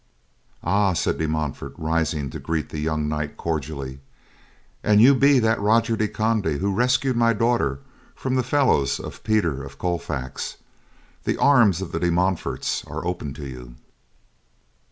[0.63, 3.99] "Ah," said De Montfort, rising to greet the young knight cordially,
[4.83, 7.81] "an you be that Roger de Conde who rescued my daughter
[8.15, 10.57] from the fellows of Peter of Colfax,
[11.23, 13.75] the arms of the De Montforts are open to you.